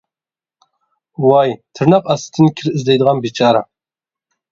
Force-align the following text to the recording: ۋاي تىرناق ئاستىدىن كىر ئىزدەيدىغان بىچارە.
ۋاي 1.25 1.53
تىرناق 1.79 2.09
ئاستىدىن 2.13 2.49
كىر 2.61 2.71
ئىزدەيدىغان 2.71 3.21
بىچارە. 3.27 3.63